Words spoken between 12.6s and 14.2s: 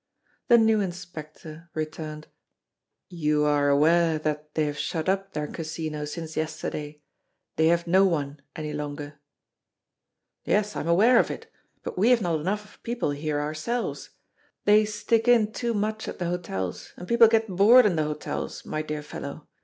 of people here ourselves.